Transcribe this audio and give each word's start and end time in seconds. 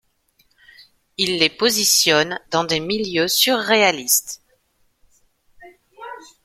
Il 1.19 1.37
les 1.37 1.49
positionne 1.51 2.39
dans 2.49 2.63
des 2.63 2.79
milieux 2.79 3.27
surréalistes. 3.27 4.41